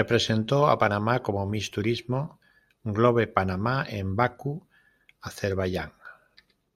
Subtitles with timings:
[0.00, 2.20] Represento a Panamá como Miss Turismo
[2.96, 4.52] Globe Panamá en Bakú,
[5.30, 5.90] Azerbaiyán.